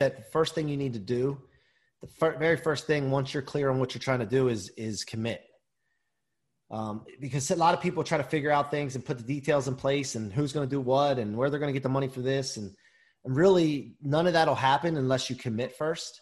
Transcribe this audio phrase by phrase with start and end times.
[0.00, 1.40] that first thing you need to do,
[2.02, 4.70] the fir- very first thing, once you're clear on what you're trying to do, is
[4.76, 5.42] is commit.
[6.70, 9.68] Um, because a lot of people try to figure out things and put the details
[9.68, 11.88] in place and who's going to do what and where they're going to get the
[11.88, 12.70] money for this and,
[13.24, 16.20] and really none of that'll happen unless you commit first.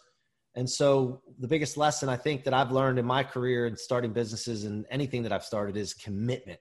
[0.55, 4.13] And so the biggest lesson I think that I've learned in my career and starting
[4.13, 6.59] businesses and anything that I've started is commitment.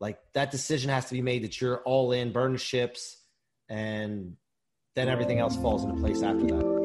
[0.00, 3.16] Like that decision has to be made that you're all in, burn the ships,
[3.68, 4.36] and
[4.94, 6.82] then everything else falls into place after that.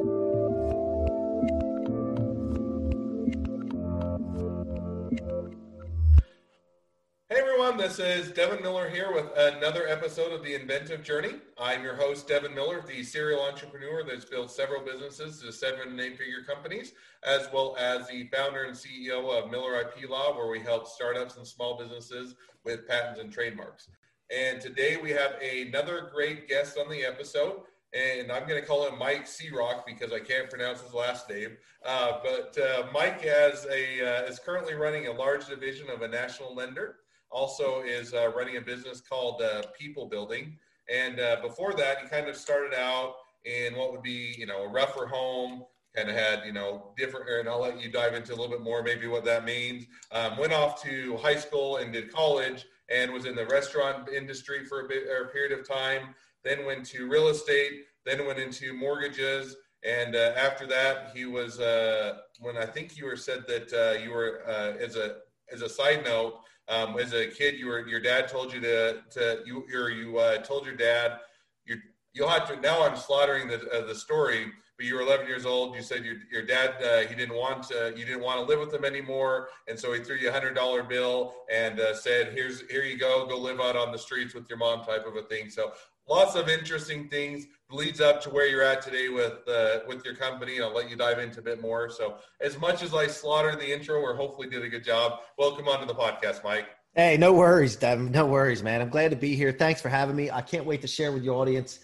[7.29, 11.33] Hey everyone, this is Devin Miller here with another episode of The Inventive Journey.
[11.57, 16.17] I'm your host, Devin Miller, the serial entrepreneur that's built several businesses to seven eight
[16.17, 16.93] figure companies,
[17.25, 21.35] as well as the founder and CEO of Miller IP Law, where we help startups
[21.35, 23.89] and small businesses with patents and trademarks.
[24.33, 27.61] And today we have another great guest on the episode
[27.97, 31.57] and I'm going to call him Mike C-Roc because I can't pronounce his last name.
[31.85, 36.07] Uh, but uh, Mike has a uh, is currently running a large division of a
[36.07, 36.97] national lender
[37.29, 40.57] also is uh, running a business called uh, People Building.
[40.93, 44.63] And uh, before that, he kind of started out in what would be, you know,
[44.63, 45.63] a rougher home,
[45.95, 48.61] kind of had, you know, different, and I'll let you dive into a little bit
[48.61, 49.85] more, maybe what that means.
[50.11, 54.63] Um, went off to high school and did college and was in the restaurant industry
[54.63, 56.15] for a bit or a period of time,
[56.47, 59.55] then went to real estate, then went into mortgages.
[59.83, 64.03] And uh, after that, he was, uh, when I think you were said that uh,
[64.03, 64.41] you were,
[64.79, 65.17] as a,
[65.51, 66.39] as a side note,
[66.69, 70.17] um, as a kid, you were your dad told you to to you or you
[70.17, 71.19] uh, told your dad
[71.65, 71.77] you
[72.13, 72.59] you'll have to.
[72.59, 75.75] Now I'm slaughtering the uh, the story, but you were 11 years old.
[75.75, 78.59] You said your your dad uh, he didn't want to, you didn't want to live
[78.59, 82.33] with him anymore, and so he threw you a hundred dollar bill and uh, said,
[82.33, 85.15] "Here's here you go, go live out on the streets with your mom," type of
[85.15, 85.49] a thing.
[85.49, 85.71] So
[86.07, 90.15] lots of interesting things leads up to where you're at today with uh, with your
[90.15, 90.61] company.
[90.61, 91.89] I'll let you dive into a bit more.
[91.89, 95.67] So, as much as I slaughtered the intro, or hopefully did a good job, welcome
[95.67, 96.67] onto the podcast, Mike.
[96.95, 98.11] Hey, no worries, Devin.
[98.11, 98.81] No worries, man.
[98.81, 99.51] I'm glad to be here.
[99.51, 100.31] Thanks for having me.
[100.31, 101.79] I can't wait to share with your audience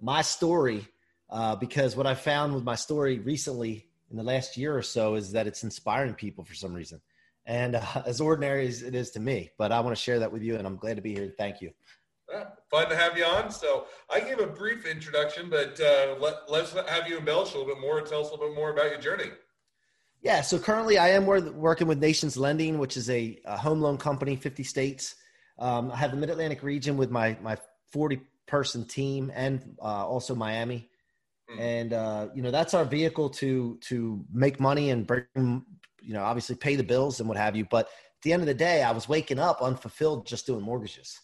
[0.00, 0.86] my story
[1.30, 5.14] uh, because what I found with my story recently in the last year or so
[5.14, 7.00] is that it's inspiring people for some reason.
[7.46, 10.30] And uh, as ordinary as it is to me, but I want to share that
[10.30, 11.34] with you, and I'm glad to be here.
[11.36, 11.72] Thank you.
[12.32, 13.50] Yeah, fun to have you on.
[13.50, 17.74] So I gave a brief introduction, but uh, let, let's have you embellish a little
[17.74, 17.98] bit more.
[17.98, 19.30] And tell us a little bit more about your journey.
[20.22, 23.98] Yeah, so currently I am working with Nations Lending, which is a, a home loan
[23.98, 25.16] company, 50 states.
[25.58, 27.56] Um, I have the Mid Atlantic region with my my
[27.92, 30.88] 40 person team, and uh, also Miami.
[31.50, 31.60] Mm.
[31.60, 35.26] And uh, you know that's our vehicle to to make money and bring
[36.00, 37.66] you know obviously pay the bills and what have you.
[37.70, 41.20] But at the end of the day, I was waking up unfulfilled just doing mortgages.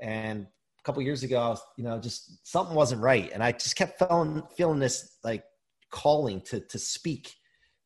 [0.00, 0.46] And
[0.82, 3.76] a couple years ago, I was, you know, just something wasn't right, and I just
[3.76, 5.44] kept feeling feeling this like
[5.90, 7.34] calling to to speak,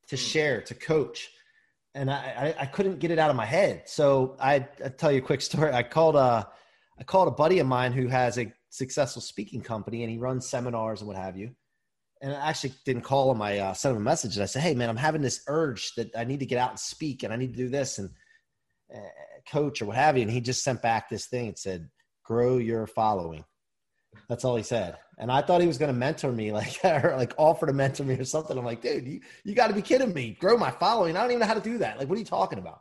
[0.09, 0.21] to hmm.
[0.21, 1.29] share, to coach,
[1.95, 3.83] and I, I, I couldn't get it out of my head.
[3.87, 5.73] So I I tell you a quick story.
[5.73, 6.49] I called a
[6.99, 10.49] I called a buddy of mine who has a successful speaking company, and he runs
[10.49, 11.51] seminars and what have you.
[12.23, 13.43] And I actually didn't call him.
[13.43, 15.93] I uh, sent him a message, and I said, "Hey, man, I'm having this urge
[15.97, 18.09] that I need to get out and speak, and I need to do this and
[18.95, 18.99] uh,
[19.51, 21.91] coach or what have you." And he just sent back this thing and said,
[22.27, 23.45] grow your following.
[24.29, 24.99] That's all he said.
[25.19, 28.05] And I thought he was going to mentor me, like, or like offer to mentor
[28.05, 28.57] me or something.
[28.59, 30.37] I'm like, dude, you, you got to be kidding me.
[30.39, 31.17] Grow my following.
[31.17, 31.99] I don't even know how to do that.
[31.99, 32.81] Like, what are you talking about?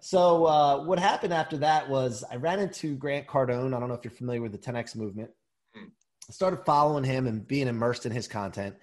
[0.00, 3.74] So, uh, what happened after that was I ran into Grant Cardone.
[3.74, 5.30] I don't know if you're familiar with the 10X movement.
[5.76, 8.76] I started following him and being immersed in his content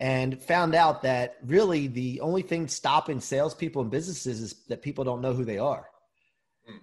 [0.00, 5.04] and found out that really the only thing stopping salespeople and businesses is that people
[5.04, 5.86] don't know who they are.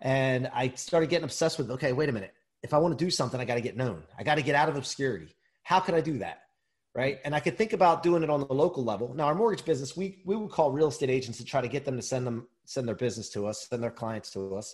[0.02, 2.35] And I started getting obsessed with, okay, wait a minute.
[2.66, 4.02] If I want to do something, I got to get known.
[4.18, 5.36] I got to get out of obscurity.
[5.62, 6.40] How could I do that?
[6.96, 7.20] Right.
[7.24, 9.14] And I could think about doing it on the local level.
[9.14, 11.86] Now, our mortgage business, we, we would call real estate agents to try to get
[11.86, 14.74] them to send them, send their business to us, send their clients to us.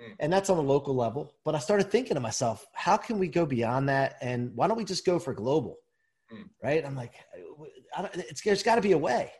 [0.00, 0.14] Mm.
[0.20, 1.34] And that's on the local level.
[1.44, 4.16] But I started thinking to myself, how can we go beyond that?
[4.22, 5.78] And why don't we just go for global?
[6.32, 6.50] Mm.
[6.62, 6.86] Right.
[6.86, 7.14] I'm like,
[8.14, 9.32] it's, there's got to be a way.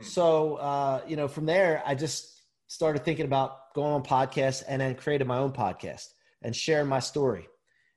[0.00, 0.06] Mm.
[0.06, 4.80] So, uh, you know, from there, I just started thinking about going on podcasts and
[4.80, 6.06] then created my own podcast
[6.42, 7.48] and sharing my story.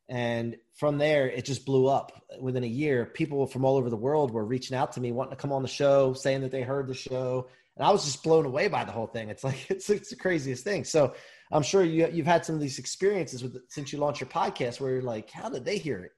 [0.10, 2.12] And from there, it just blew up.
[2.40, 5.31] Within a year, people from all over the world were reaching out to me, wanting
[5.31, 7.48] to come on the show, saying that they heard the show.
[7.78, 9.30] And I was just blown away by the whole thing.
[9.30, 10.84] It's like, it's, it's the craziest thing.
[10.84, 11.16] So
[11.51, 14.80] I'm sure you, you've had some of these experiences with since you launched your podcast
[14.80, 16.12] where you're like, how did they hear it?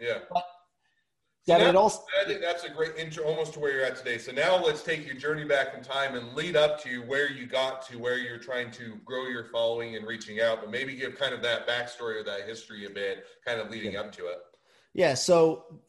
[0.00, 0.18] Yeah.
[0.30, 0.44] But
[1.46, 4.16] yeah, now, also, I think that's a great intro almost to where you're at today.
[4.16, 7.46] So now let's take your journey back in time and lead up to where you
[7.46, 11.18] got to where you're trying to grow your following and reaching out, but maybe give
[11.18, 14.00] kind of that backstory or that history a bit, kind of leading yeah.
[14.00, 14.38] up to it.
[14.94, 15.12] Yeah.
[15.14, 15.80] So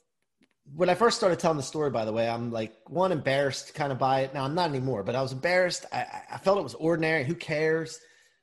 [0.74, 3.94] when I first started telling the story, by the way, I'm like one embarrassed kind
[3.94, 4.34] of by it.
[4.34, 5.86] Now I'm not anymore, but I was embarrassed.
[5.94, 7.24] I, I felt it was ordinary.
[7.24, 8.00] Who cares?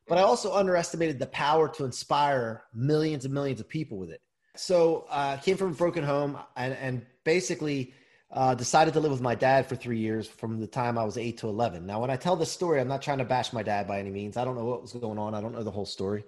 [0.09, 4.21] But I also underestimated the power to inspire millions and millions of people with it.
[4.55, 7.95] So uh, I came from a broken home and, and basically
[8.31, 11.17] uh, decided to live with my dad for three years from the time I was
[11.19, 11.87] eight to 11.
[11.87, 14.11] Now, when I tell this story, I'm not trying to bash my dad by any
[14.11, 14.37] means.
[14.37, 15.35] I don't know what was going on.
[15.35, 16.25] I don't know the whole story.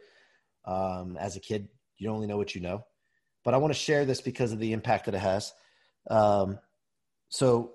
[0.65, 2.85] Um, as a kid, you only know what you know.
[3.45, 5.53] But I want to share this because of the impact that it has.
[6.11, 6.59] Um,
[7.29, 7.73] so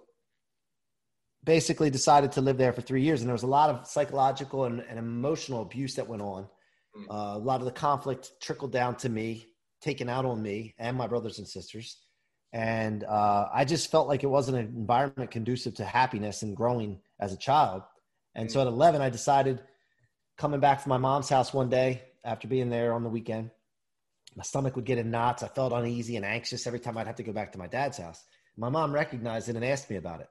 [1.43, 4.65] basically decided to live there for three years and there was a lot of psychological
[4.65, 6.47] and, and emotional abuse that went on
[6.95, 7.05] mm.
[7.09, 9.47] uh, a lot of the conflict trickled down to me
[9.81, 11.97] taken out on me and my brothers and sisters
[12.51, 16.99] and uh, i just felt like it wasn't an environment conducive to happiness and growing
[17.19, 17.83] as a child
[18.35, 18.51] and mm.
[18.51, 19.61] so at 11 i decided
[20.37, 23.51] coming back from my mom's house one day after being there on the weekend
[24.35, 27.15] my stomach would get in knots i felt uneasy and anxious every time i'd have
[27.15, 28.23] to go back to my dad's house
[28.57, 30.29] my mom recognized it and asked me about it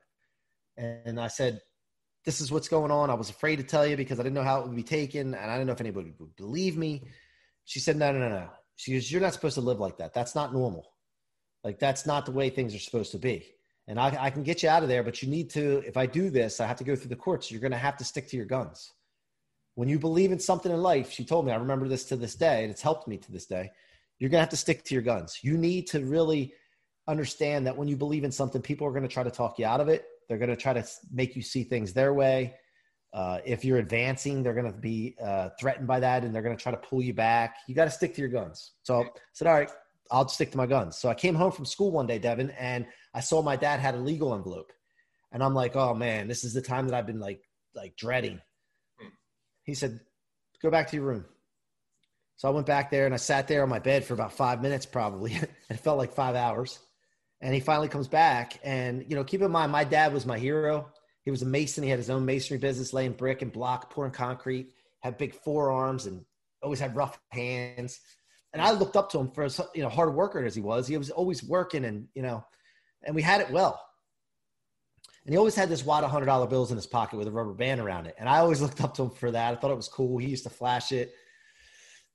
[0.78, 1.60] and I said,
[2.24, 3.10] This is what's going on.
[3.10, 5.34] I was afraid to tell you because I didn't know how it would be taken.
[5.34, 7.02] And I didn't know if anybody would believe me.
[7.64, 8.48] She said, No, no, no, no.
[8.78, 10.14] She goes, You're not supposed to live like that.
[10.14, 10.90] That's not normal.
[11.62, 13.46] Like, that's not the way things are supposed to be.
[13.86, 16.06] And I, I can get you out of there, but you need to, if I
[16.06, 17.50] do this, I have to go through the courts.
[17.50, 18.92] You're going to have to stick to your guns.
[19.74, 22.34] When you believe in something in life, she told me, I remember this to this
[22.34, 23.70] day, and it's helped me to this day.
[24.18, 25.38] You're going to have to stick to your guns.
[25.42, 26.52] You need to really
[27.06, 29.66] understand that when you believe in something, people are going to try to talk you
[29.66, 32.54] out of it they're going to try to make you see things their way.
[33.12, 36.56] Uh, if you're advancing, they're going to be uh, threatened by that and they're going
[36.56, 37.56] to try to pull you back.
[37.66, 38.72] You got to stick to your guns.
[38.82, 39.70] So I said, all right,
[40.10, 40.98] I'll stick to my guns.
[40.98, 43.94] So I came home from school one day, Devin, and I saw my dad had
[43.94, 44.72] a legal envelope.
[45.32, 47.42] And I'm like, oh man, this is the time that I've been like,
[47.74, 48.40] like dreading.
[49.64, 50.00] He said,
[50.62, 51.24] go back to your room.
[52.36, 54.62] So I went back there and I sat there on my bed for about five
[54.62, 55.32] minutes, probably.
[55.70, 56.78] it felt like five hours
[57.40, 58.58] and he finally comes back.
[58.62, 60.88] And you know, keep in mind, my dad was my hero.
[61.28, 61.84] He was a mason.
[61.84, 64.72] He had his own masonry business, laying brick and block, pouring concrete.
[65.00, 66.24] Had big forearms and
[66.62, 68.00] always had rough hands.
[68.54, 70.88] And I looked up to him for you know hard worker as he was.
[70.88, 72.42] He was always working, and you know,
[73.04, 73.78] and we had it well.
[75.26, 77.30] And he always had this wad of hundred dollar bills in his pocket with a
[77.30, 78.14] rubber band around it.
[78.18, 79.52] And I always looked up to him for that.
[79.52, 80.16] I thought it was cool.
[80.16, 81.12] He used to flash it.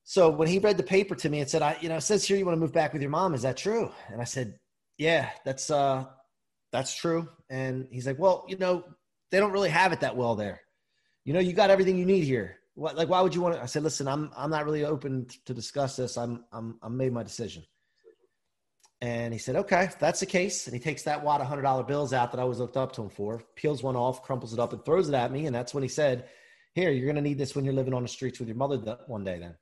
[0.06, 2.36] So when he read the paper to me and said, "I, you know, says here
[2.36, 3.36] you want to move back with your mom.
[3.36, 4.58] Is that true?" And I said,
[4.98, 6.06] yeah, that's uh,
[6.74, 7.30] that's true.
[7.50, 8.84] And he's like, well, you know,
[9.34, 10.62] they don't really have it that well there.
[11.26, 12.60] You know, you got everything you need here.
[12.76, 13.64] What, like, why would you want to?
[13.64, 16.20] I said, listen, I'm I'm not really open to discuss this.
[16.20, 17.64] I'm I'm I'm made my decision.
[19.02, 20.68] And he said, okay, if that's the case.
[20.68, 22.92] And he takes that wad of hundred dollar bills out that I was looked up
[22.94, 25.48] to him for, peels one off, crumples it up, and throws it at me.
[25.48, 26.30] And that's when he said,
[26.76, 29.24] here, you're gonna need this when you're living on the streets with your mother one
[29.24, 29.56] day then.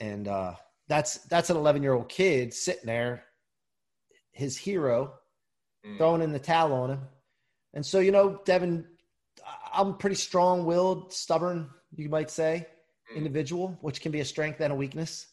[0.00, 0.54] And uh,
[0.88, 3.22] that's that's an 11 year old kid sitting there
[4.32, 5.14] his hero,
[5.86, 5.96] mm.
[5.96, 7.00] throwing in the towel on him.
[7.76, 8.84] And so, you know, Devin,
[9.72, 12.66] I'm pretty strong willed, stubborn, you might say,
[13.12, 13.16] mm.
[13.16, 15.28] individual, which can be a strength and a weakness.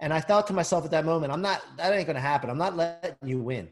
[0.00, 2.50] And I thought to myself at that moment, I'm not, that ain't going to happen.
[2.50, 3.68] I'm not letting you win.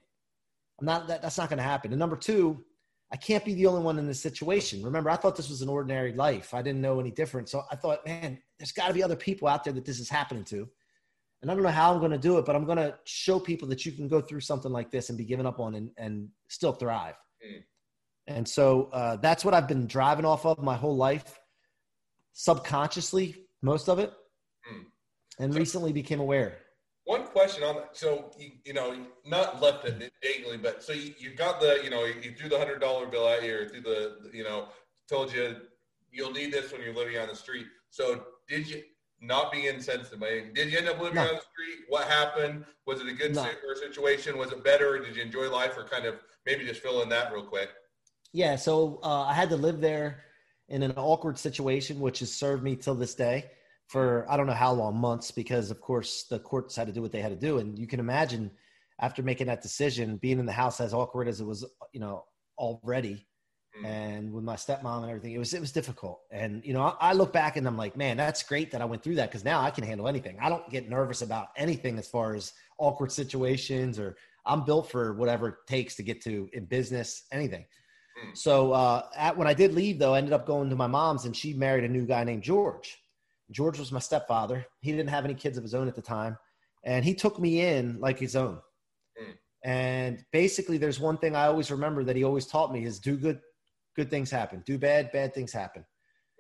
[0.79, 1.91] I'm not, that, that's not going to happen.
[1.91, 2.63] And number two,
[3.11, 4.83] I can't be the only one in this situation.
[4.83, 6.55] Remember, I thought this was an ordinary life.
[6.55, 7.49] I didn't know any different.
[7.49, 10.09] So I thought, man, there's got to be other people out there that this is
[10.11, 10.69] happening to
[11.43, 13.39] and I don't know how I'm going to do it, but I'm going to show
[13.39, 15.91] people that you can go through something like this and be given up on and,
[15.97, 17.15] and still thrive.
[17.47, 17.63] Mm.
[18.27, 21.39] And so uh, that's what I've been driving off of my whole life,
[22.33, 24.13] subconsciously, most of it,
[24.71, 24.85] mm.
[25.39, 26.59] and so, recently became aware.
[27.05, 27.97] One question on that.
[27.97, 31.91] So, you, you know, not left it dangling, but so you, you got the, you
[31.91, 34.69] know, you threw the hundred dollar bill at you or through the, you know,
[35.09, 35.57] told you
[36.11, 37.67] you'll need this when you're living on the street.
[37.91, 38.83] So did you,
[39.21, 40.21] not be insensitive.
[40.55, 41.23] Did you end up living no.
[41.23, 41.87] on the street?
[41.89, 42.65] What happened?
[42.87, 43.47] Was it a good no.
[43.75, 44.37] situation?
[44.39, 44.99] Was it better?
[44.99, 47.71] Did you enjoy life, or kind of maybe just fill in that real quick?
[48.37, 50.25] Yeah, so uh, I had to live there
[50.69, 53.47] in an awkward situation, which has served me till this day
[53.87, 57.01] for I don't know how long, months, because of course the courts had to do
[57.01, 58.51] what they had to do, and you can imagine
[59.01, 61.65] after making that decision, being in the house as awkward as it was,
[61.95, 62.25] you know,
[62.59, 63.27] already
[63.77, 63.85] Mm.
[63.87, 66.21] and with my stepmom and everything, it was it was difficult.
[66.31, 68.87] And you know, I, I look back and I'm like, man, that's great that I
[68.87, 70.39] went through that because now I can handle anything.
[70.41, 74.17] I don't get nervous about anything as far as awkward situations or
[74.47, 77.67] I'm built for whatever it takes to get to in business, anything.
[78.25, 78.37] Mm.
[78.37, 81.25] So uh, at, when I did leave, though, I ended up going to my mom's,
[81.25, 82.97] and she married a new guy named George.
[83.51, 84.67] George was my stepfather.
[84.81, 86.37] He didn't have any kids of his own at the time,
[86.85, 88.59] and he took me in like his own.
[89.21, 89.35] Mm.
[89.65, 93.17] And basically, there's one thing I always remember that he always taught me is do
[93.17, 93.41] good,
[93.95, 94.63] good things happen.
[94.67, 95.85] Do bad, bad things happen.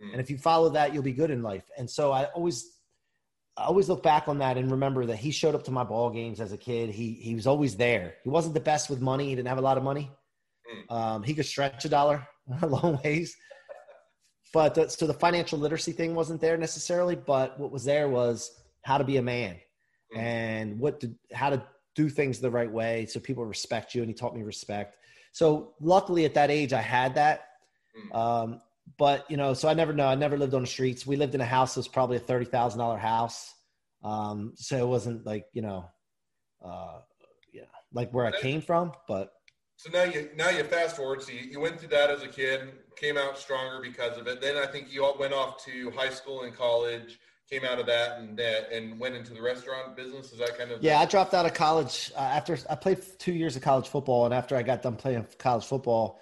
[0.02, 0.12] Mm.
[0.12, 1.64] And if you follow that, you'll be good in life.
[1.78, 2.64] And so I always,
[3.56, 6.10] I always look back on that and remember that he showed up to my ball
[6.10, 6.90] games as a kid.
[6.90, 8.14] He he was always there.
[8.22, 9.28] He wasn't the best with money.
[9.28, 10.10] He didn't have a lot of money.
[10.68, 10.92] Hmm.
[10.92, 12.26] Um, he could stretch a dollar
[12.62, 13.36] a long ways.
[14.52, 17.16] But the, so the financial literacy thing wasn't there necessarily.
[17.16, 19.56] But what was there was how to be a man
[20.14, 20.18] mm.
[20.18, 21.62] and what to how to
[21.94, 24.02] do things the right way so people respect you.
[24.02, 24.98] And he taught me respect.
[25.32, 27.48] So luckily at that age I had that.
[27.98, 28.16] Mm.
[28.16, 28.60] Um,
[28.98, 30.06] but you know, so I never know.
[30.06, 31.06] I never lived on the streets.
[31.06, 33.52] We lived in a house that was probably a thirty thousand dollar house.
[34.04, 35.86] Um, so it wasn't like you know,
[36.64, 37.00] uh,
[37.52, 38.92] yeah, like where I came from.
[39.08, 39.32] But
[39.76, 41.22] so now you now you fast forward.
[41.22, 44.40] So you, you went through that as a kid, came out stronger because of it.
[44.40, 47.18] Then I think you all went off to high school and college.
[47.50, 50.32] Came out of that and that and went into the restaurant business.
[50.32, 50.98] Is that kind of yeah?
[50.98, 54.34] I dropped out of college uh, after I played two years of college football, and
[54.34, 56.20] after I got done playing college football,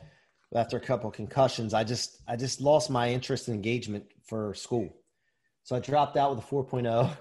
[0.55, 4.95] after a couple concussions, I just I just lost my interest and engagement for school.
[5.63, 7.17] So I dropped out with a 4.0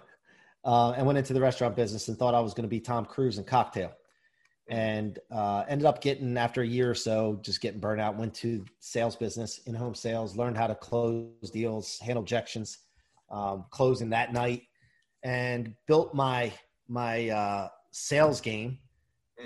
[0.65, 3.05] uh, and went into the restaurant business and thought I was going to be Tom
[3.05, 3.93] Cruise in cocktail.
[4.69, 8.15] And uh, ended up getting after a year or so, just getting burnt out.
[8.15, 12.77] Went to sales business, in home sales, learned how to close deals, handle objections,
[13.29, 14.63] um, closing that night,
[15.23, 16.53] and built my
[16.87, 18.79] my uh, sales game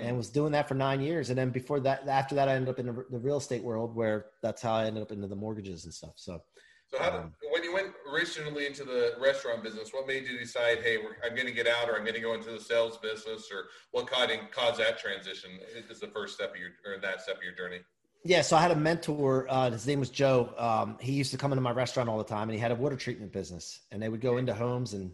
[0.00, 1.30] and was doing that for nine years.
[1.30, 3.94] And then before that, after that, I ended up in the, the, real estate world
[3.94, 6.12] where that's how I ended up into the mortgages and stuff.
[6.16, 6.42] So,
[6.88, 10.38] so how did, um, when you went originally into the restaurant business, what made you
[10.38, 12.98] decide, hey, I'm going to get out, or I'm going to go into the sales
[12.98, 15.50] business, or what caused caused that transition?
[15.90, 17.80] Is the first step of your or that step of your journey?
[18.24, 19.46] Yeah, so I had a mentor.
[19.48, 20.52] Uh, his name was Joe.
[20.58, 22.74] Um, he used to come into my restaurant all the time, and he had a
[22.74, 23.80] water treatment business.
[23.92, 25.12] And they would go into homes and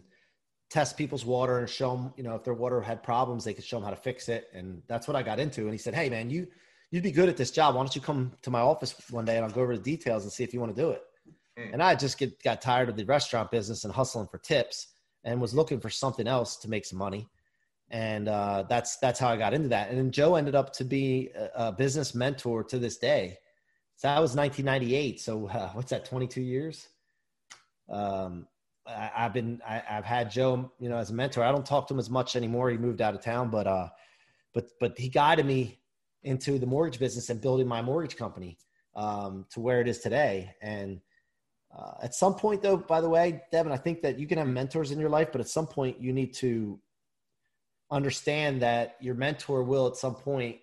[0.69, 3.63] test people's water and show them, you know, if their water had problems, they could
[3.63, 4.47] show them how to fix it.
[4.53, 5.61] And that's what I got into.
[5.61, 6.47] And he said, Hey man, you,
[6.91, 7.75] you'd be good at this job.
[7.75, 10.23] Why don't you come to my office one day and I'll go over the details
[10.23, 11.03] and see if you want to do it.
[11.57, 11.73] Mm.
[11.73, 14.87] And I just get, got tired of the restaurant business and hustling for tips
[15.23, 17.27] and was looking for something else to make some money.
[17.89, 19.89] And uh, that's, that's how I got into that.
[19.89, 23.37] And then Joe ended up to be a, a business mentor to this day.
[23.95, 25.21] So that was 1998.
[25.21, 26.05] So uh, what's that?
[26.05, 26.87] 22 years.
[27.89, 28.47] Um,
[28.87, 31.43] I, have been I, have had Joe, you know, as a mentor.
[31.43, 32.69] I don't talk to him as much anymore.
[32.69, 33.89] He moved out of town, but uh,
[34.53, 35.79] but but he guided me
[36.23, 38.57] into the mortgage business and building my mortgage company
[38.95, 40.53] um, to where it is today.
[40.61, 41.01] And
[41.77, 44.47] uh, at some point, though, by the way, Devin, I think that you can have
[44.47, 46.79] mentors in your life, but at some point, you need to
[47.91, 50.57] understand that your mentor will at some point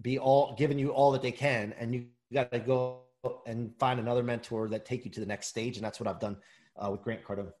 [0.00, 3.02] be all giving you all that they can, and you got to go
[3.46, 5.76] and find another mentor that take you to the next stage.
[5.76, 6.36] And that's what I've done
[6.76, 7.52] uh, with Grant Cardone.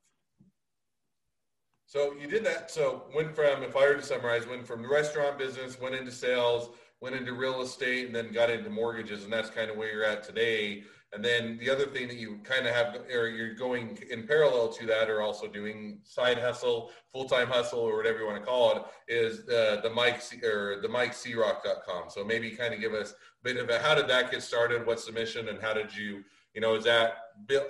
[1.86, 2.70] So you did that.
[2.70, 6.12] So went from, if I were to summarize, went from the restaurant business, went into
[6.12, 9.92] sales, went into real estate, and then got into mortgages, and that's kind of where
[9.92, 10.82] you're at today.
[11.12, 14.68] And then the other thing that you kind of have, or you're going in parallel
[14.68, 18.44] to that, or also doing side hustle, full time hustle, or whatever you want to
[18.44, 22.10] call it, is the the Mike C, or the MikeCRoc.com.
[22.10, 24.86] So maybe kind of give us a bit of a how did that get started?
[24.86, 26.24] What's the mission, and how did you
[26.54, 27.18] you know, is that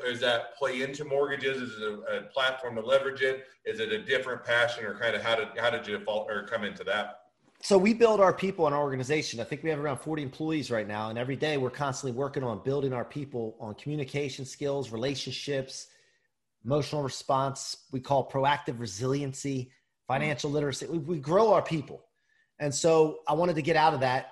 [0.07, 1.61] is that play into mortgages?
[1.61, 3.45] Is it a, a, platform to leverage it?
[3.67, 6.45] Is it a different passion, or kind of how did how did you fall or
[6.45, 7.21] come into that?
[7.61, 9.41] So we build our people in our organization.
[9.41, 12.45] I think we have around 40 employees right now, and every day we're constantly working
[12.45, 15.89] on building our people on communication skills, relationships,
[16.65, 17.85] emotional response.
[17.91, 19.73] We call proactive resiliency,
[20.07, 20.87] financial literacy.
[20.87, 22.05] We, we grow our people,
[22.61, 24.29] and so I wanted to get out of that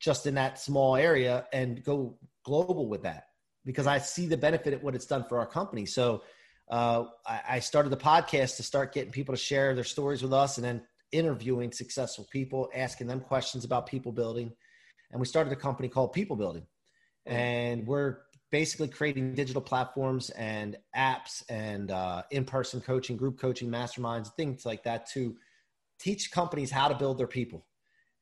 [0.00, 3.26] just in that small area and go global with that
[3.66, 5.86] because I see the benefit of what it's done for our company.
[5.86, 6.22] So
[6.70, 10.32] uh, I, I started the podcast to start getting people to share their stories with
[10.32, 10.82] us and then
[11.12, 14.52] interviewing successful people, asking them questions about people building.
[15.10, 16.66] And we started a company called People Building.
[17.26, 18.18] And we're
[18.50, 24.66] basically creating digital platforms and apps and uh, in person coaching, group coaching, masterminds, things
[24.66, 25.36] like that to
[25.98, 27.64] teach companies how to build their people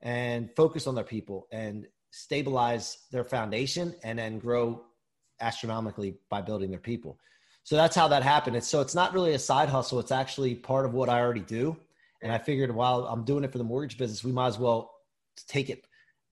[0.03, 4.83] and focus on their people and stabilize their foundation and then grow
[5.41, 7.19] astronomically by building their people.
[7.65, 8.57] So that's how that happened.
[8.57, 10.01] And so it's not really a side hustle.
[10.01, 11.77] It's actually part of what I already do.
[12.23, 14.93] And I figured while I'm doing it for the mortgage business, we might as well
[15.49, 15.87] take it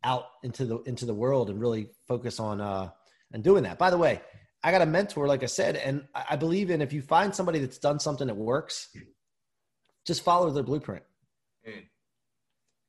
[0.04, 2.90] out into the into the world and really focus on uh
[3.32, 3.78] and doing that.
[3.78, 4.20] By the way,
[4.62, 7.58] I got a mentor, like I said, and I believe in if you find somebody
[7.58, 8.88] that's done something that works,
[10.06, 11.04] just follow their blueprint.
[11.68, 11.84] Mm.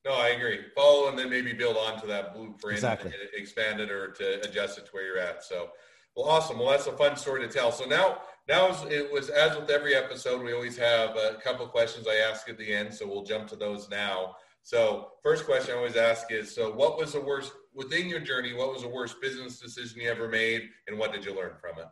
[0.05, 0.59] No, I agree.
[0.75, 3.11] Follow and then maybe build onto that blueprint, exactly.
[3.35, 5.43] expand it or to adjust it to where you're at.
[5.43, 5.69] So
[6.15, 6.59] well, awesome.
[6.59, 7.71] Well, that's a fun story to tell.
[7.71, 12.07] So now, now it was as with every episode, we always have a couple questions
[12.07, 12.93] I ask at the end.
[12.93, 14.35] So we'll jump to those now.
[14.63, 18.53] So first question I always ask is, so what was the worst within your journey?
[18.53, 21.79] What was the worst business decision you ever made, and what did you learn from
[21.79, 21.87] it?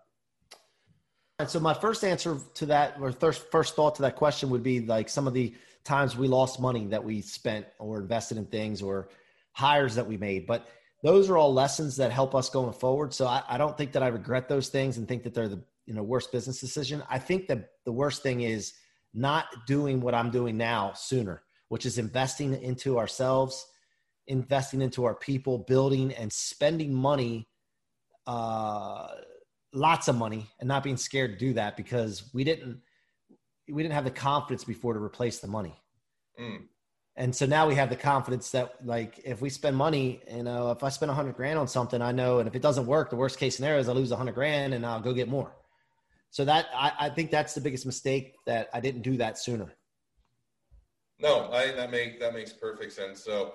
[1.40, 4.64] And so my first answer to that, or first first thought to that question, would
[4.64, 8.46] be like some of the times we lost money that we spent or invested in
[8.48, 9.10] things or
[9.54, 10.48] hires that we made.
[10.48, 10.68] But
[11.04, 13.14] those are all lessons that help us going forward.
[13.14, 15.62] So I, I don't think that I regret those things and think that they're the
[15.88, 17.02] you know worst business decision.
[17.10, 18.74] I think that the worst thing is
[19.14, 23.66] not doing what I'm doing now sooner, which is investing into ourselves,
[24.28, 27.48] investing into our people, building and spending money,
[28.28, 29.08] uh,
[29.74, 32.80] lots of money, and not being scared to do that because we didn't
[33.72, 35.76] we didn't have the confidence before to replace the money.
[36.40, 36.64] Mm.
[37.18, 40.70] And so now we have the confidence that like if we spend money, you know,
[40.70, 43.10] if I spend a hundred grand on something, I know, and if it doesn't work,
[43.10, 45.52] the worst case scenario is I lose a hundred grand and I'll go get more.
[46.32, 49.74] So that I, I, think that's the biggest mistake that I didn't do that sooner.
[51.20, 53.24] No, I that make that makes perfect sense.
[53.24, 53.54] So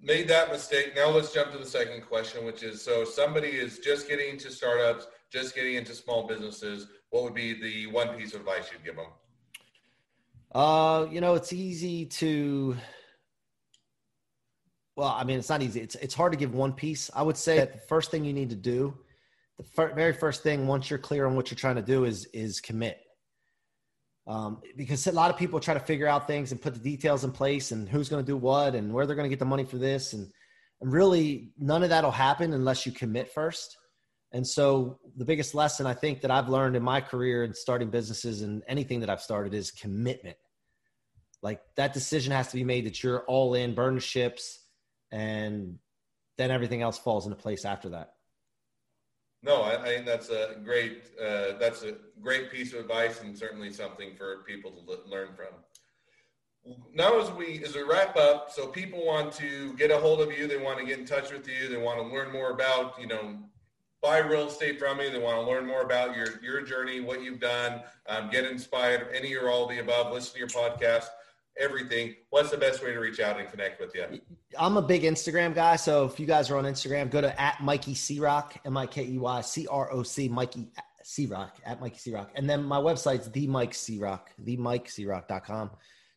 [0.00, 0.92] made that mistake.
[0.96, 4.50] Now let's jump to the second question, which is so somebody is just getting into
[4.50, 6.88] startups, just getting into small businesses.
[7.10, 9.06] What would be the one piece of advice you'd give them?
[10.52, 12.76] Uh, you know, it's easy to.
[14.96, 15.80] Well, I mean, it's not easy.
[15.80, 17.10] It's it's hard to give one piece.
[17.14, 18.98] I would say that the first thing you need to do,
[19.58, 22.26] the fir- very first thing, once you're clear on what you're trying to do, is
[22.32, 22.98] is commit.
[24.26, 27.24] Um, because a lot of people try to figure out things and put the details
[27.24, 29.46] in place and who's going to do what and where they're going to get the
[29.46, 30.30] money for this and
[30.80, 33.76] and really none of that will happen unless you commit first.
[34.32, 37.90] And so the biggest lesson I think that I've learned in my career and starting
[37.90, 40.36] businesses and anything that I've started is commitment.
[41.42, 44.60] Like that decision has to be made that you're all in, burn the ships,
[45.10, 45.78] and
[46.36, 48.10] then everything else falls into place after that.
[49.42, 53.36] No, I, I think that's a great uh, that's a great piece of advice and
[53.36, 55.54] certainly something for people to learn from.
[56.92, 60.36] Now, as we as we wrap up, so people want to get a hold of
[60.36, 63.00] you, they want to get in touch with you, they want to learn more about
[63.00, 63.38] you know
[64.02, 65.10] buy real estate from you.
[65.10, 69.08] They want to learn more about your your journey, what you've done, um, get inspired,
[69.14, 70.12] any or all the above.
[70.12, 71.06] Listen to your podcast,
[71.58, 72.14] everything.
[72.30, 74.20] What's the best way to reach out and connect with you?
[74.58, 77.62] I'm a big Instagram guy, so if you guys are on Instagram, go to at
[77.62, 80.68] Mikey C Roc, M I K E Y C R O C, Mikey
[81.02, 84.56] C Roc at Mikey C Roc, and then my website's the Mike C Roc, the
[84.56, 85.70] Mike C Roc.com.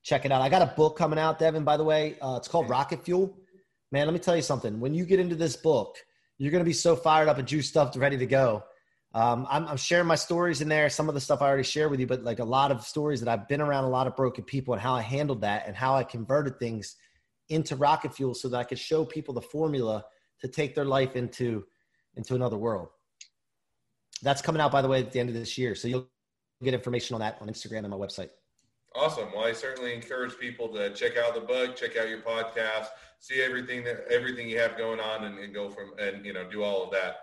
[0.04, 0.41] Check it out.
[0.41, 1.63] I got a book coming out, Devin.
[1.63, 3.38] By the way, uh, it's called Rocket Fuel.
[3.91, 4.80] Man, let me tell you something.
[4.80, 5.97] When you get into this book
[6.41, 8.63] you're going to be so fired up and juiced up, ready to go.
[9.13, 10.89] Um, I'm, I'm, sharing my stories in there.
[10.89, 13.19] Some of the stuff I already shared with you, but like a lot of stories
[13.19, 15.76] that I've been around a lot of broken people and how I handled that and
[15.76, 16.95] how I converted things
[17.50, 20.06] into rocket fuel so that I could show people the formula
[20.39, 21.65] to take their life into
[22.15, 22.88] into another world.
[24.21, 25.76] That's coming out by the way at the end of this year.
[25.76, 26.08] So you'll
[26.63, 28.30] get information on that on Instagram and my website.
[28.95, 29.30] Awesome.
[29.34, 32.88] Well, I certainly encourage people to check out the book, check out your podcast,
[33.19, 36.50] see everything that everything you have going on, and, and go from and you know
[36.50, 37.17] do all of that.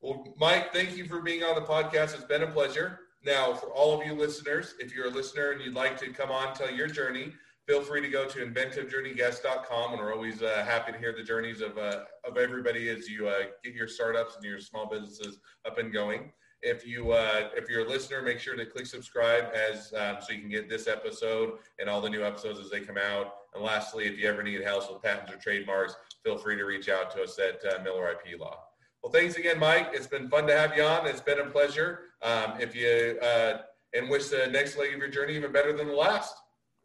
[0.00, 2.14] Well, Mike, thank you for being on the podcast.
[2.14, 3.00] It's been a pleasure.
[3.24, 6.30] Now, for all of you listeners, if you're a listener and you'd like to come
[6.30, 7.32] on tell your journey,
[7.66, 11.60] feel free to go to inventivejourneyguest.com, and we're always uh, happy to hear the journeys
[11.60, 15.78] of uh, of everybody as you uh, get your startups and your small businesses up
[15.78, 16.30] and going.
[16.62, 20.32] If you uh, if you're a listener, make sure to click subscribe as um, so
[20.32, 23.34] you can get this episode and all the new episodes as they come out.
[23.52, 26.88] And lastly, if you ever need help with patents or trademarks, feel free to reach
[26.88, 28.67] out to us at uh, Miller IP Law.
[29.02, 29.90] Well, thanks again, Mike.
[29.92, 31.06] It's been fun to have you on.
[31.06, 32.00] It's been a pleasure.
[32.22, 33.58] Um, if you uh,
[33.94, 36.34] and wish the next leg of your journey even better than the last.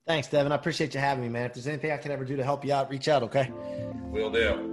[0.05, 0.51] Thanks, Devin.
[0.51, 1.45] I appreciate you having me, man.
[1.45, 3.23] If there's anything I can ever do to help you out, reach out.
[3.23, 3.51] Okay.
[4.11, 4.72] Will do.